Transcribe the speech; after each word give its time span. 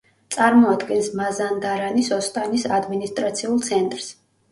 წარმოადგენს 0.35 1.09
მაზანდარანის 1.19 2.09
ოსტანის 2.17 2.65
ადმინისტრაციულ 2.79 3.61
ცენტრს. 3.69 4.09